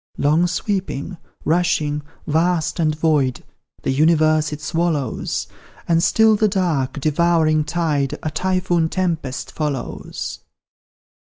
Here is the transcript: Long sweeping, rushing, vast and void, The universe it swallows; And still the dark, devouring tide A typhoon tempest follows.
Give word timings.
Long 0.17 0.47
sweeping, 0.47 1.17
rushing, 1.45 2.01
vast 2.25 2.79
and 2.79 2.95
void, 2.97 3.43
The 3.83 3.91
universe 3.91 4.51
it 4.51 4.59
swallows; 4.59 5.45
And 5.87 6.01
still 6.01 6.35
the 6.35 6.47
dark, 6.47 6.99
devouring 6.99 7.63
tide 7.65 8.17
A 8.23 8.31
typhoon 8.31 8.89
tempest 8.89 9.51
follows. 9.51 10.39